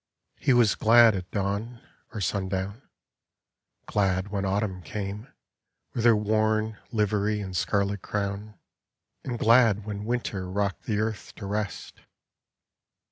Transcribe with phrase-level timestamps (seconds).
[0.39, 1.79] He was glad At dawn
[2.11, 2.81] or sundown;
[3.85, 5.27] glad when Autumn came
[5.93, 8.55] With her worn livery and scarlet crown.
[9.23, 12.01] And glad when Winter rocked the earth to rest.